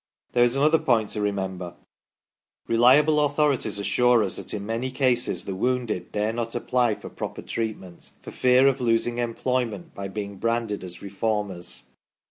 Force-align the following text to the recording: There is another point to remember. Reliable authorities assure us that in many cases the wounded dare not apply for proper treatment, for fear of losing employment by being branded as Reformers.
There 0.31 0.43
is 0.43 0.55
another 0.55 0.79
point 0.79 1.09
to 1.09 1.21
remember. 1.21 1.75
Reliable 2.67 3.23
authorities 3.23 3.77
assure 3.77 4.23
us 4.23 4.35
that 4.37 4.51
in 4.51 4.65
many 4.65 4.89
cases 4.89 5.45
the 5.45 5.53
wounded 5.53 6.11
dare 6.11 6.33
not 6.33 6.55
apply 6.55 6.95
for 6.95 7.07
proper 7.07 7.43
treatment, 7.43 8.09
for 8.19 8.31
fear 8.31 8.67
of 8.67 8.81
losing 8.81 9.19
employment 9.19 9.93
by 9.93 10.07
being 10.07 10.37
branded 10.37 10.83
as 10.83 11.03
Reformers. 11.03 11.83